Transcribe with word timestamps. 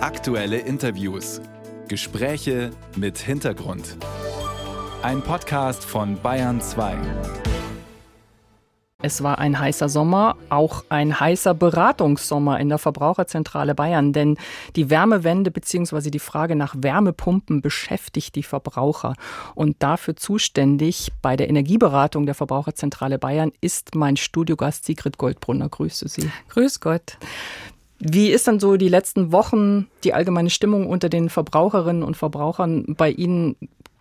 Aktuelle 0.00 0.58
Interviews. 0.58 1.40
Gespräche 1.88 2.70
mit 2.94 3.18
Hintergrund. 3.18 3.96
Ein 5.02 5.22
Podcast 5.22 5.84
von 5.84 6.16
Bayern 6.22 6.60
2. 6.60 6.96
Es 9.02 9.24
war 9.24 9.40
ein 9.40 9.58
heißer 9.58 9.88
Sommer, 9.88 10.36
auch 10.50 10.84
ein 10.88 11.18
heißer 11.18 11.52
Beratungssommer 11.52 12.60
in 12.60 12.68
der 12.68 12.78
Verbraucherzentrale 12.78 13.74
Bayern, 13.74 14.12
denn 14.12 14.36
die 14.76 14.88
Wärmewende 14.88 15.50
bzw. 15.50 16.10
die 16.10 16.20
Frage 16.20 16.54
nach 16.54 16.76
Wärmepumpen 16.78 17.60
beschäftigt 17.60 18.36
die 18.36 18.44
Verbraucher. 18.44 19.14
Und 19.56 19.82
dafür 19.82 20.14
zuständig 20.14 21.10
bei 21.22 21.36
der 21.36 21.48
Energieberatung 21.48 22.24
der 22.24 22.36
Verbraucherzentrale 22.36 23.18
Bayern 23.18 23.50
ist 23.60 23.96
mein 23.96 24.16
Studiogast 24.16 24.84
Sigrid 24.84 25.18
Goldbrunner. 25.18 25.68
Grüße 25.68 26.06
Sie. 26.06 26.30
Grüß 26.50 26.78
Gott. 26.78 27.18
Wie 28.00 28.30
ist 28.30 28.46
dann 28.46 28.60
so 28.60 28.76
die 28.76 28.88
letzten 28.88 29.32
Wochen 29.32 29.88
die 30.04 30.14
allgemeine 30.14 30.50
Stimmung 30.50 30.86
unter 30.86 31.08
den 31.08 31.28
Verbraucherinnen 31.28 32.04
und 32.04 32.16
Verbrauchern 32.16 32.94
bei 32.96 33.10
Ihnen 33.10 33.56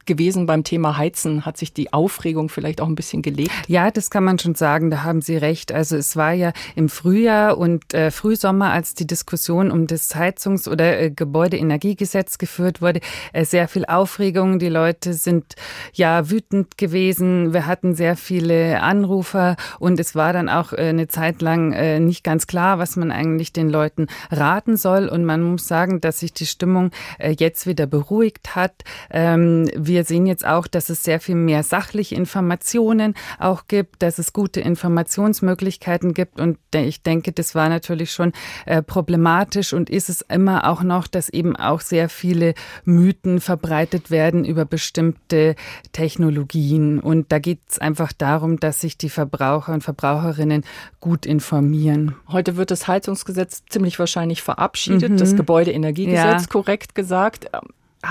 gewesen 0.08 0.46
beim 0.48 0.64
Thema 0.64 0.98
Heizen? 0.98 1.46
Hat 1.46 1.58
sich 1.58 1.74
die 1.74 1.94
Aufregung 1.94 2.50
vielleicht 2.50 2.82
auch 2.82 2.88
ein 2.88 2.96
bisschen 2.96 3.22
gelegt? 3.22 3.52
Ja, 3.68 3.92
das 3.92 4.10
kann 4.10 4.24
man 4.24 4.40
schon 4.40 4.56
sagen, 4.56 4.90
da 4.90 5.04
haben 5.04 5.22
Sie 5.22 5.38
recht. 5.38 5.72
Also 5.72 5.96
es 5.96 6.16
war 6.16 6.34
ja 6.34 6.54
im 6.76 6.90
Frühjahr 6.90 7.58
und 7.58 7.94
äh, 7.94 8.10
Frühsommer, 8.10 8.72
als 8.72 8.96
die 8.96 9.06
Diskussion 9.06 9.72
um 9.72 9.88
das 9.88 10.16
Heizungs- 10.16 10.68
oder 10.68 11.00
äh, 11.00 11.12
Gebäudeenergiegesetz 11.12 12.38
geführt 12.38 12.82
wurde, 12.82 13.02
äh, 13.34 13.46
sehr 13.46 13.68
viel 13.68 13.86
Aufregung. 13.86 14.60
Die 14.60 14.70
Leute 14.70 15.14
sind 15.14 15.56
ja 15.94 16.30
wütend 16.30 16.78
gewesen. 16.78 17.54
Wir 17.54 17.68
hatten 17.68 17.96
sehr 17.96 18.16
viele 18.16 18.82
Anrufer 18.82 19.56
und 19.80 20.00
es 20.00 20.16
war 20.16 20.34
dann 20.34 20.50
auch 20.50 20.74
äh, 20.74 20.90
eine 20.90 21.08
Zeit 21.08 21.42
lang 21.42 21.74
äh, 21.74 22.00
nicht 22.00 22.24
ganz 22.24 22.48
klar, 22.48 22.80
was 22.80 22.96
man 22.96 23.12
eigentlich 23.12 23.54
den 23.54 23.70
Leuten 23.70 24.08
raten 24.32 24.78
soll. 24.78 25.08
Und 25.10 25.26
man 25.26 25.42
muss 25.42 25.68
sagen, 25.68 26.02
dass 26.02 26.20
sich 26.20 26.34
die 26.34 26.46
Stimmung 26.46 26.92
äh, 27.20 27.36
jetzt 27.38 27.68
wieder 27.68 27.86
beruhigt 27.86 28.56
hat. 28.56 28.84
Ähm, 29.10 29.70
wir 29.76 29.97
wir 29.98 30.04
sehen 30.04 30.28
jetzt 30.28 30.46
auch, 30.46 30.68
dass 30.68 30.90
es 30.90 31.04
sehr 31.04 31.20
viel 31.20 31.34
mehr 31.34 31.64
sachliche 31.64 32.14
Informationen 32.14 33.16
auch 33.40 33.64
gibt, 33.68 34.04
dass 34.04 34.20
es 34.20 34.32
gute 34.32 34.62
Informationsmöglichkeiten 34.62 36.14
gibt. 36.14 36.40
Und 36.40 36.60
ich 36.76 37.02
denke, 37.02 37.32
das 37.32 37.56
war 37.56 37.68
natürlich 37.68 38.12
schon 38.12 38.32
äh, 38.68 38.84
problematisch 38.84 39.74
und 39.74 39.90
ist 39.90 40.10
es 40.10 40.22
immer 40.22 40.70
auch 40.70 40.84
noch, 40.84 41.08
dass 41.08 41.30
eben 41.30 41.56
auch 41.56 41.82
sehr 41.82 42.10
viele 42.10 42.54
Mythen 42.86 43.40
verbreitet 43.42 44.12
werden 44.12 44.46
über 44.46 44.66
bestimmte 44.66 45.56
Technologien. 45.94 47.00
Und 47.00 47.32
da 47.32 47.40
geht 47.40 47.62
es 47.68 47.80
einfach 47.80 48.14
darum, 48.14 48.60
dass 48.60 48.82
sich 48.82 49.00
die 49.00 49.10
Verbraucher 49.10 49.74
und 49.74 49.84
Verbraucherinnen 49.84 50.64
gut 51.00 51.26
informieren. 51.26 52.16
Heute 52.28 52.56
wird 52.56 52.70
das 52.70 52.88
Heizungsgesetz 52.88 53.64
ziemlich 53.68 53.98
wahrscheinlich 53.98 54.44
verabschiedet, 54.44 55.14
mhm. 55.14 55.18
das 55.18 55.36
Gebäudeenergiegesetz 55.36 56.44
ja. 56.44 56.48
korrekt 56.52 56.94
gesagt 56.94 57.48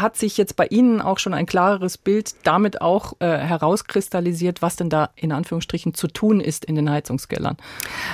hat 0.00 0.16
sich 0.16 0.36
jetzt 0.36 0.56
bei 0.56 0.66
Ihnen 0.66 1.00
auch 1.00 1.19
schon 1.19 1.34
ein 1.34 1.47
klareres 1.47 1.98
Bild 1.98 2.34
damit 2.44 2.80
auch 2.80 3.14
äh, 3.20 3.27
herauskristallisiert, 3.27 4.62
was 4.62 4.77
denn 4.77 4.91
da 4.91 5.11
in 5.16 5.33
Anführungsstrichen 5.33 5.94
zu 5.94 6.08
tun 6.08 6.41
ist 6.41 6.64
in 6.64 6.75
den 6.75 6.91
Heizungskellern? 6.91 7.56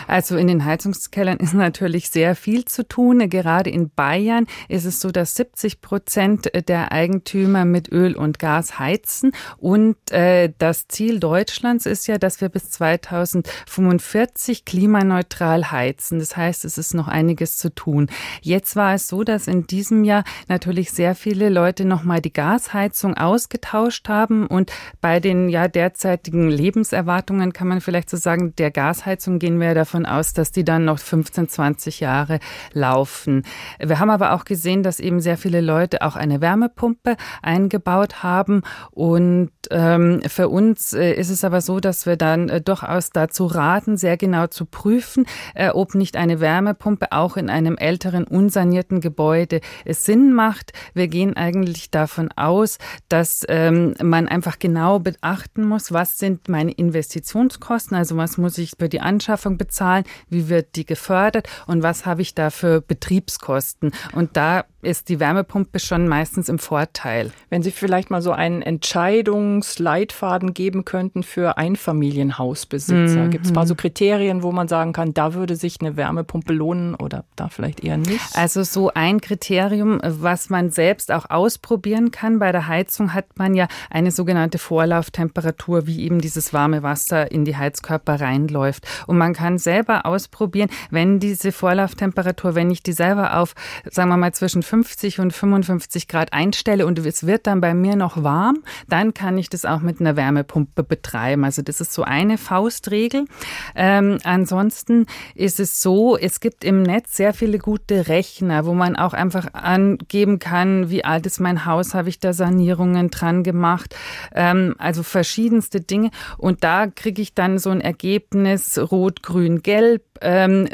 Also 0.06 0.36
in 0.36 0.46
den 0.46 0.64
Heizungskellern 0.64 1.38
ist 1.38 1.54
natürlich 1.54 2.10
sehr 2.10 2.36
viel 2.36 2.64
zu 2.64 2.86
tun. 2.86 3.28
Gerade 3.28 3.70
in 3.70 3.90
Bayern 3.90 4.46
ist 4.68 4.84
es 4.84 5.00
so, 5.00 5.10
dass 5.10 5.34
70 5.34 5.80
Prozent 5.80 6.50
der 6.68 6.92
Eigentümer 6.92 7.64
mit 7.64 7.90
Öl 7.90 8.16
und 8.16 8.38
Gas 8.38 8.78
heizen. 8.78 9.32
Und 9.58 9.96
äh, 10.10 10.52
das 10.58 10.88
Ziel 10.88 11.20
Deutschlands 11.20 11.86
ist 11.86 12.06
ja, 12.06 12.18
dass 12.18 12.40
wir 12.40 12.48
bis 12.48 12.70
2045 12.70 14.64
klimaneutral 14.64 15.70
heizen. 15.70 16.18
Das 16.18 16.36
heißt, 16.36 16.64
es 16.64 16.78
ist 16.78 16.94
noch 16.94 17.08
einiges 17.08 17.56
zu 17.56 17.74
tun. 17.74 18.08
Jetzt 18.40 18.76
war 18.76 18.94
es 18.94 19.08
so, 19.08 19.24
dass 19.24 19.46
in 19.46 19.66
diesem 19.66 20.04
Jahr 20.04 20.24
natürlich 20.48 20.92
sehr 20.92 21.14
viele 21.14 21.48
Leute 21.48 21.71
Leute 21.72 21.86
nochmal 21.86 22.20
die 22.20 22.34
Gasheizung 22.34 23.16
ausgetauscht 23.16 24.06
haben. 24.10 24.46
Und 24.46 24.70
bei 25.00 25.20
den 25.20 25.48
ja 25.48 25.68
derzeitigen 25.68 26.50
Lebenserwartungen 26.50 27.54
kann 27.54 27.66
man 27.66 27.80
vielleicht 27.80 28.10
so 28.10 28.18
sagen, 28.18 28.54
der 28.56 28.70
Gasheizung 28.70 29.38
gehen 29.38 29.58
wir 29.58 29.74
davon 29.74 30.04
aus, 30.04 30.34
dass 30.34 30.52
die 30.52 30.64
dann 30.64 30.84
noch 30.84 30.98
15, 30.98 31.48
20 31.48 32.00
Jahre 32.00 32.40
laufen. 32.74 33.44
Wir 33.78 34.00
haben 34.00 34.10
aber 34.10 34.32
auch 34.32 34.44
gesehen, 34.44 34.82
dass 34.82 35.00
eben 35.00 35.20
sehr 35.20 35.38
viele 35.38 35.62
Leute 35.62 36.02
auch 36.02 36.14
eine 36.14 36.42
Wärmepumpe 36.42 37.16
eingebaut 37.40 38.22
haben. 38.22 38.60
Und 38.90 39.50
ähm, 39.72 40.20
für 40.26 40.48
uns 40.48 40.92
äh, 40.92 41.12
ist 41.12 41.30
es 41.30 41.44
aber 41.44 41.60
so, 41.60 41.80
dass 41.80 42.06
wir 42.06 42.16
dann 42.16 42.48
äh, 42.48 42.60
durchaus 42.60 43.10
dazu 43.10 43.46
raten, 43.46 43.96
sehr 43.96 44.16
genau 44.16 44.46
zu 44.46 44.66
prüfen, 44.66 45.26
äh, 45.54 45.70
ob 45.70 45.94
nicht 45.94 46.16
eine 46.16 46.40
Wärmepumpe 46.40 47.12
auch 47.12 47.36
in 47.36 47.50
einem 47.50 47.76
älteren, 47.76 48.24
unsanierten 48.24 49.00
Gebäude 49.00 49.60
Sinn 49.86 50.32
macht. 50.32 50.72
Wir 50.94 51.08
gehen 51.08 51.36
eigentlich 51.36 51.62
eigentlich 51.62 51.90
davon 51.90 52.30
aus, 52.32 52.78
dass 53.08 53.44
ähm, 53.48 53.94
man 54.02 54.28
einfach 54.28 54.58
genau 54.58 54.98
beachten 54.98 55.64
muss, 55.64 55.92
was 55.92 56.18
sind 56.18 56.48
meine 56.48 56.72
Investitionskosten, 56.72 57.96
also 57.96 58.16
was 58.16 58.38
muss 58.38 58.58
ich 58.58 58.72
für 58.78 58.88
die 58.88 59.00
Anschaffung 59.00 59.58
bezahlen, 59.58 60.04
wie 60.28 60.48
wird 60.48 60.76
die 60.76 60.84
gefördert 60.84 61.48
und 61.66 61.82
was 61.82 62.06
habe 62.06 62.22
ich 62.22 62.34
da 62.34 62.50
für 62.50 62.80
Betriebskosten. 62.80 63.92
Und 64.12 64.36
da 64.36 64.64
ist 64.82 65.08
die 65.08 65.20
Wärmepumpe 65.20 65.78
schon 65.78 66.08
meistens 66.08 66.48
im 66.48 66.58
Vorteil. 66.58 67.30
Wenn 67.50 67.62
Sie 67.62 67.70
vielleicht 67.70 68.10
mal 68.10 68.20
so 68.20 68.32
einen 68.32 68.62
Entscheidungsleitfaden 68.62 70.54
geben 70.54 70.84
könnten 70.84 71.22
für 71.22 71.56
Einfamilienhausbesitzer, 71.56 73.24
mhm. 73.24 73.30
gibt 73.30 73.46
es 73.46 73.52
paar 73.52 73.66
so 73.66 73.76
Kriterien, 73.76 74.42
wo 74.42 74.50
man 74.50 74.66
sagen 74.66 74.92
kann, 74.92 75.14
da 75.14 75.34
würde 75.34 75.54
sich 75.54 75.80
eine 75.80 75.96
Wärmepumpe 75.96 76.52
lohnen 76.52 76.96
oder 76.96 77.24
da 77.36 77.48
vielleicht 77.48 77.84
eher 77.84 77.96
nicht? 77.96 78.20
Also 78.34 78.64
so 78.64 78.90
ein 78.92 79.20
Kriterium, 79.20 80.00
was 80.02 80.50
man 80.50 80.70
selbst 80.70 81.12
auch 81.12 81.30
ausprobieren 81.30 82.10
kann. 82.10 82.40
Bei 82.40 82.50
der 82.50 82.66
Heizung 82.66 83.14
hat 83.14 83.38
man 83.38 83.54
ja 83.54 83.68
eine 83.88 84.10
sogenannte 84.10 84.58
Vorlauftemperatur, 84.58 85.86
wie 85.86 86.00
eben 86.00 86.20
dieses 86.20 86.52
warme 86.52 86.82
Wasser 86.82 87.30
in 87.30 87.44
die 87.44 87.56
Heizkörper 87.56 88.20
reinläuft. 88.20 88.86
Und 89.06 89.16
man 89.16 89.32
kann 89.32 89.58
selber 89.58 90.06
ausprobieren, 90.06 90.70
wenn 90.90 91.20
diese 91.20 91.52
Vorlauftemperatur, 91.52 92.56
wenn 92.56 92.70
ich 92.70 92.82
die 92.82 92.92
selber 92.92 93.36
auf, 93.38 93.54
sagen 93.88 94.08
wir 94.08 94.16
mal, 94.16 94.32
zwischen 94.32 94.62
50 94.72 95.20
und 95.20 95.34
55 95.34 96.08
Grad 96.08 96.32
einstelle 96.32 96.86
und 96.86 96.98
es 96.98 97.26
wird 97.26 97.46
dann 97.46 97.60
bei 97.60 97.74
mir 97.74 97.94
noch 97.94 98.22
warm, 98.22 98.62
dann 98.88 99.12
kann 99.12 99.36
ich 99.36 99.50
das 99.50 99.66
auch 99.66 99.80
mit 99.80 100.00
einer 100.00 100.16
Wärmepumpe 100.16 100.82
betreiben. 100.82 101.44
Also 101.44 101.60
das 101.60 101.82
ist 101.82 101.92
so 101.92 102.04
eine 102.04 102.38
Faustregel. 102.38 103.26
Ähm, 103.74 104.16
ansonsten 104.24 105.04
ist 105.34 105.60
es 105.60 105.82
so, 105.82 106.16
es 106.16 106.40
gibt 106.40 106.64
im 106.64 106.82
Netz 106.82 107.18
sehr 107.18 107.34
viele 107.34 107.58
gute 107.58 108.08
Rechner, 108.08 108.64
wo 108.64 108.72
man 108.72 108.96
auch 108.96 109.12
einfach 109.12 109.52
angeben 109.52 110.38
kann, 110.38 110.88
wie 110.88 111.04
alt 111.04 111.26
ist 111.26 111.38
mein 111.38 111.66
Haus, 111.66 111.92
habe 111.92 112.08
ich 112.08 112.18
da 112.18 112.32
Sanierungen 112.32 113.10
dran 113.10 113.42
gemacht, 113.42 113.94
ähm, 114.34 114.74
also 114.78 115.02
verschiedenste 115.02 115.82
Dinge. 115.82 116.10
Und 116.38 116.64
da 116.64 116.86
kriege 116.86 117.20
ich 117.20 117.34
dann 117.34 117.58
so 117.58 117.68
ein 117.68 117.82
Ergebnis 117.82 118.78
rot, 118.90 119.22
grün, 119.22 119.62
gelb 119.62 120.02
ähm, 120.22 120.68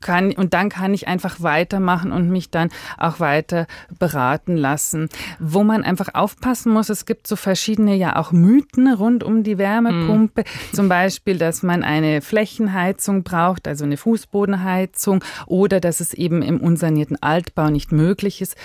kann, 0.00 0.32
und 0.32 0.54
dann 0.54 0.68
kann 0.68 0.94
ich 0.94 1.08
einfach 1.08 1.40
weitermachen 1.40 2.12
und 2.12 2.30
mich 2.30 2.50
dann 2.50 2.70
auch 2.98 3.20
weiter 3.20 3.66
beraten 3.98 4.56
lassen. 4.56 5.08
Wo 5.38 5.64
man 5.64 5.84
einfach 5.84 6.08
aufpassen 6.14 6.72
muss, 6.72 6.88
es 6.88 7.06
gibt 7.06 7.26
so 7.26 7.36
verschiedene 7.36 7.94
ja 7.94 8.16
auch 8.16 8.32
Mythen 8.32 8.92
rund 8.92 9.22
um 9.22 9.42
die 9.42 9.58
Wärmepumpe. 9.58 10.42
Mhm. 10.42 10.72
Zum 10.74 10.88
Beispiel, 10.88 11.38
dass 11.38 11.62
man 11.62 11.84
eine 11.84 12.20
Flächenheizung 12.20 13.22
braucht, 13.22 13.68
also 13.68 13.84
eine 13.84 13.96
Fußbodenheizung 13.96 15.22
oder 15.46 15.80
dass 15.80 16.00
es 16.00 16.14
eben 16.14 16.42
im 16.42 16.60
unsanierten 16.60 17.22
Altbau 17.22 17.70
nicht 17.70 17.92
möglich 17.92 18.40
ist 18.40 18.56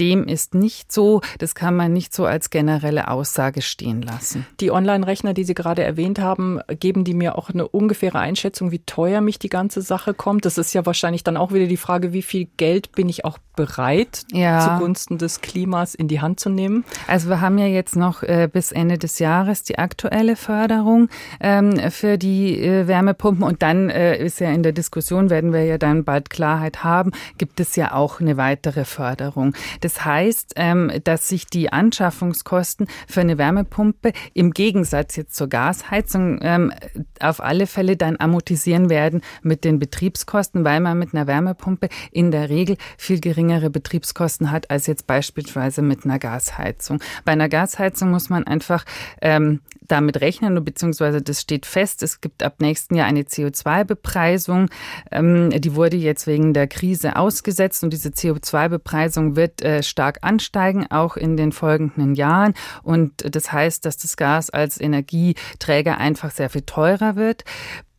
dem 0.00 0.26
ist 0.26 0.54
nicht 0.54 0.92
so. 0.92 1.20
Das 1.38 1.54
kann 1.54 1.76
man 1.76 1.92
nicht 1.92 2.14
so 2.14 2.24
als 2.26 2.50
generelle 2.50 3.08
Aussage 3.08 3.62
stehen 3.62 4.02
lassen. 4.02 4.46
Die 4.60 4.70
Online-Rechner, 4.70 5.34
die 5.34 5.44
Sie 5.44 5.54
gerade 5.54 5.82
erwähnt 5.82 6.18
haben, 6.18 6.60
geben 6.80 7.04
die 7.04 7.14
mir 7.14 7.36
auch 7.36 7.50
eine 7.50 7.66
ungefähre 7.68 8.18
Einschätzung, 8.18 8.70
wie 8.70 8.80
teuer 8.80 9.20
mich 9.20 9.38
die 9.38 9.48
ganze 9.48 9.82
Sache 9.82 10.14
kommt. 10.14 10.44
Das 10.44 10.58
ist 10.58 10.72
ja 10.74 10.86
wahrscheinlich 10.86 11.24
dann 11.24 11.36
auch 11.36 11.52
wieder 11.52 11.66
die 11.66 11.76
Frage, 11.76 12.12
wie 12.12 12.22
viel 12.22 12.48
Geld 12.56 12.92
bin 12.92 13.08
ich 13.08 13.24
auch 13.24 13.38
bereit, 13.56 14.24
ja. 14.32 14.60
zugunsten 14.60 15.18
des 15.18 15.40
Klimas 15.40 15.94
in 15.94 16.08
die 16.08 16.20
Hand 16.20 16.38
zu 16.38 16.50
nehmen? 16.50 16.84
Also 17.06 17.28
wir 17.28 17.40
haben 17.40 17.58
ja 17.58 17.66
jetzt 17.66 17.96
noch 17.96 18.22
äh, 18.22 18.48
bis 18.52 18.70
Ende 18.70 18.98
des 18.98 19.18
Jahres 19.18 19.62
die 19.62 19.78
aktuelle 19.78 20.36
Förderung 20.36 21.08
ähm, 21.40 21.90
für 21.90 22.18
die 22.18 22.60
äh, 22.60 22.86
Wärmepumpen 22.86 23.42
und 23.42 23.62
dann 23.62 23.88
äh, 23.88 24.18
ist 24.18 24.40
ja 24.40 24.50
in 24.50 24.62
der 24.62 24.72
Diskussion, 24.72 25.30
werden 25.30 25.52
wir 25.52 25.64
ja 25.64 25.78
dann 25.78 26.04
bald 26.04 26.30
Klarheit 26.30 26.84
haben, 26.84 27.12
gibt 27.38 27.58
es 27.58 27.74
ja 27.76 27.94
auch 27.94 28.20
eine 28.20 28.36
weitere 28.36 28.84
Förderung. 28.84 29.54
Das 29.80 29.85
heißt, 30.04 30.54
ähm, 30.56 30.92
dass 31.04 31.28
sich 31.28 31.46
die 31.46 31.72
Anschaffungskosten 31.72 32.88
für 33.08 33.20
eine 33.20 33.38
Wärmepumpe 33.38 34.12
im 34.34 34.52
Gegensatz 34.52 35.16
jetzt 35.16 35.36
zur 35.36 35.48
Gasheizung 35.48 36.40
ähm, 36.42 36.72
auf 37.20 37.42
alle 37.42 37.66
Fälle 37.66 37.96
dann 37.96 38.16
amortisieren 38.18 38.90
werden 38.90 39.22
mit 39.42 39.64
den 39.64 39.78
Betriebskosten, 39.78 40.64
weil 40.64 40.80
man 40.80 40.98
mit 40.98 41.14
einer 41.14 41.26
Wärmepumpe 41.26 41.88
in 42.10 42.30
der 42.30 42.50
Regel 42.50 42.76
viel 42.98 43.20
geringer 43.20 43.36
geringere 43.36 43.70
Betriebskosten 43.70 44.50
hat 44.50 44.70
als 44.70 44.86
jetzt 44.86 45.06
beispielsweise 45.06 45.82
mit 45.82 46.04
einer 46.04 46.18
Gasheizung. 46.18 47.00
Bei 47.24 47.32
einer 47.32 47.48
Gasheizung 47.48 48.10
muss 48.10 48.28
man 48.28 48.44
einfach 48.44 48.84
ähm, 49.20 49.60
damit 49.88 50.20
rechnen, 50.20 50.62
beziehungsweise 50.64 51.22
das 51.22 51.40
steht 51.40 51.66
fest. 51.66 52.02
Es 52.02 52.20
gibt 52.20 52.42
ab 52.42 52.56
nächsten 52.60 52.96
Jahr 52.96 53.06
eine 53.06 53.22
CO2-Bepreisung. 53.22 54.68
Ähm, 55.10 55.50
die 55.50 55.74
wurde 55.74 55.96
jetzt 55.96 56.26
wegen 56.26 56.54
der 56.54 56.66
Krise 56.66 57.16
ausgesetzt 57.16 57.84
und 57.84 57.92
diese 57.92 58.08
CO2-Bepreisung 58.08 59.36
wird 59.36 59.62
äh, 59.76 59.82
stark 59.82 60.18
ansteigen, 60.22 60.86
auch 60.90 61.16
in 61.16 61.36
den 61.36 61.52
folgenden 61.52 62.14
Jahren. 62.14 62.54
Und 62.82 63.34
das 63.34 63.52
heißt, 63.52 63.84
dass 63.84 63.96
das 63.96 64.16
Gas 64.16 64.50
als 64.50 64.80
Energieträger 64.80 65.98
einfach 65.98 66.30
sehr 66.30 66.50
viel 66.50 66.62
teurer 66.62 67.16
wird. 67.16 67.44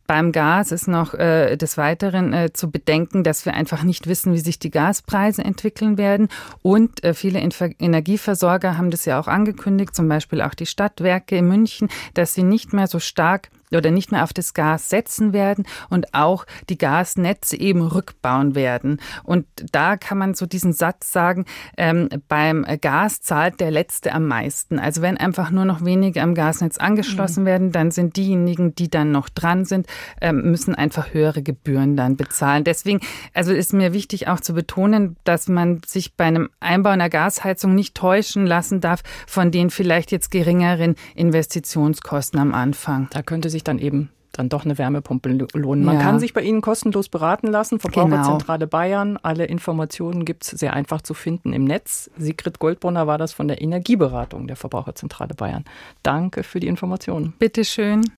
Beim 0.08 0.32
Gas 0.32 0.72
ist 0.72 0.88
noch 0.88 1.12
äh, 1.12 1.56
des 1.56 1.76
Weiteren 1.76 2.32
äh, 2.32 2.50
zu 2.54 2.70
bedenken, 2.70 3.24
dass 3.24 3.44
wir 3.44 3.52
einfach 3.52 3.82
nicht 3.82 4.06
wissen, 4.06 4.32
wie 4.32 4.38
sich 4.38 4.58
die 4.58 4.70
Gaspreise 4.70 5.44
entwickeln 5.44 5.98
werden. 5.98 6.28
Und 6.62 7.04
äh, 7.04 7.12
viele 7.12 7.40
Infer 7.40 7.68
Energieversorger 7.78 8.78
haben 8.78 8.90
das 8.90 9.04
ja 9.04 9.20
auch 9.20 9.28
angekündigt, 9.28 9.94
zum 9.94 10.08
Beispiel 10.08 10.40
auch 10.40 10.54
die 10.54 10.64
Stadtwerke 10.64 11.36
in 11.36 11.46
München, 11.46 11.90
dass 12.14 12.32
sie 12.32 12.42
nicht 12.42 12.72
mehr 12.72 12.86
so 12.86 13.00
stark 13.00 13.50
oder 13.76 13.90
nicht 13.90 14.12
mehr 14.12 14.24
auf 14.24 14.32
das 14.32 14.54
Gas 14.54 14.88
setzen 14.88 15.32
werden 15.32 15.66
und 15.90 16.14
auch 16.14 16.46
die 16.68 16.78
Gasnetze 16.78 17.58
eben 17.58 17.82
rückbauen 17.82 18.54
werden. 18.54 19.00
Und 19.24 19.46
da 19.72 19.96
kann 19.96 20.18
man 20.18 20.34
so 20.34 20.46
diesen 20.46 20.72
Satz 20.72 21.12
sagen, 21.12 21.44
ähm, 21.76 22.08
beim 22.28 22.64
Gas 22.80 23.20
zahlt 23.20 23.60
der 23.60 23.70
Letzte 23.70 24.12
am 24.12 24.26
meisten. 24.26 24.78
Also 24.78 25.02
wenn 25.02 25.16
einfach 25.16 25.50
nur 25.50 25.64
noch 25.64 25.84
wenige 25.84 26.22
am 26.22 26.34
Gasnetz 26.34 26.78
angeschlossen 26.78 27.42
mhm. 27.42 27.46
werden, 27.46 27.72
dann 27.72 27.90
sind 27.90 28.16
diejenigen, 28.16 28.74
die 28.74 28.88
dann 28.88 29.10
noch 29.10 29.28
dran 29.28 29.64
sind, 29.64 29.86
ähm, 30.20 30.50
müssen 30.50 30.74
einfach 30.74 31.12
höhere 31.12 31.42
Gebühren 31.42 31.96
dann 31.96 32.16
bezahlen. 32.16 32.64
Deswegen, 32.64 33.00
also 33.34 33.52
ist 33.52 33.72
mir 33.72 33.92
wichtig 33.92 34.28
auch 34.28 34.40
zu 34.40 34.54
betonen, 34.54 35.16
dass 35.24 35.48
man 35.48 35.80
sich 35.86 36.14
bei 36.14 36.24
einem 36.24 36.48
Einbau 36.60 36.90
einer 36.90 37.08
Gasheizung 37.08 37.74
nicht 37.74 37.94
täuschen 37.94 38.46
lassen 38.46 38.80
darf 38.80 39.02
von 39.26 39.50
den 39.50 39.70
vielleicht 39.70 40.12
jetzt 40.12 40.30
geringeren 40.30 40.94
Investitionskosten 41.14 42.38
am 42.38 42.54
Anfang. 42.54 43.08
Da 43.10 43.22
könnte 43.22 43.50
sich 43.50 43.57
sich 43.58 43.64
dann 43.64 43.78
eben 43.78 44.10
dann 44.32 44.48
doch 44.48 44.64
eine 44.64 44.78
Wärmepumpe 44.78 45.30
lohnen. 45.54 45.84
Man 45.84 45.96
ja. 45.96 46.02
kann 46.02 46.20
sich 46.20 46.32
bei 46.32 46.42
Ihnen 46.42 46.60
kostenlos 46.60 47.08
beraten 47.08 47.48
lassen. 47.48 47.80
Verbraucherzentrale 47.80 48.60
genau. 48.60 48.70
Bayern. 48.70 49.18
Alle 49.22 49.46
Informationen 49.46 50.24
gibt 50.24 50.44
es 50.44 50.50
sehr 50.50 50.74
einfach 50.74 51.02
zu 51.02 51.14
finden 51.14 51.52
im 51.52 51.64
Netz. 51.64 52.08
Sigrid 52.16 52.60
Goldbrunner 52.60 53.06
war 53.06 53.18
das 53.18 53.32
von 53.32 53.48
der 53.48 53.60
Energieberatung 53.60 54.46
der 54.46 54.56
Verbraucherzentrale 54.56 55.34
Bayern. 55.34 55.64
Danke 56.04 56.44
für 56.44 56.60
die 56.60 56.68
Informationen. 56.68 57.34
Bitteschön. 57.38 58.06